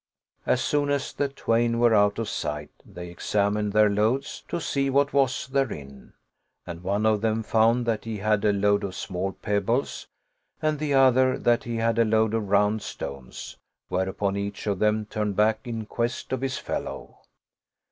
As 0.47 0.61
soon 0.63 0.89
as 0.89 1.13
the 1.13 1.29
twain 1.29 1.77
were 1.77 1.93
out 1.93 2.17
of 2.17 2.27
sight, 2.27 2.71
they 2.83 3.11
examined 3.11 3.71
their 3.71 3.87
loads, 3.87 4.41
to 4.47 4.59
see 4.59 4.89
what 4.89 5.13
was 5.13 5.45
therein, 5.45 6.13
and 6.65 6.81
one 6.81 7.05
of 7.05 7.21
them 7.21 7.43
found 7.43 7.85
that 7.85 8.03
he 8.05 8.17
had 8.17 8.43
a 8.43 8.51
load 8.51 8.83
of 8.83 8.95
small 8.95 9.31
pebbles 9.33 10.07
and 10.59 10.79
the 10.79 10.95
other 10.95 11.37
that 11.37 11.65
he 11.65 11.75
had 11.75 11.99
a 11.99 12.03
load 12.03 12.33
of 12.33 12.49
round 12.49 12.81
stones; 12.81 13.57
whereupon 13.89 14.35
each 14.35 14.65
of 14.65 14.79
them 14.79 15.05
turned 15.05 15.35
back 15.35 15.67
in 15.67 15.85
quest 15.85 16.33
of 16.33 16.41
his 16.41 16.57
fellow. 16.57 17.19